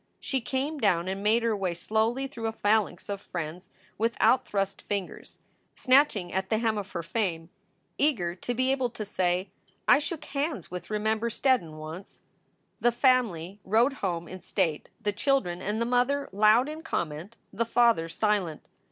[0.19, 3.69] She came down and made her way slowly through a phalanx of friends
[3.99, 5.37] with out thrust fingers,
[5.75, 7.51] snatching at * the hem of her fame,
[7.99, 9.51] eager to be able to say,"
[9.87, 12.23] I shook hands with Remember Steddon once."
[12.79, 17.63] The family rode home in state, the children and the mother loud in comment, the
[17.63, 18.63] father silent.